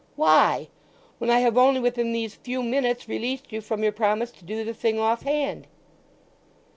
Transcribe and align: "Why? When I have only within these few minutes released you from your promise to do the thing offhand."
"Why? 0.15 0.69
When 1.19 1.29
I 1.29 1.41
have 1.41 1.59
only 1.59 1.79
within 1.79 2.11
these 2.11 2.33
few 2.33 2.63
minutes 2.63 3.07
released 3.07 3.51
you 3.51 3.61
from 3.61 3.83
your 3.83 3.91
promise 3.91 4.31
to 4.31 4.43
do 4.43 4.63
the 4.65 4.73
thing 4.73 4.99
offhand." 4.99 5.67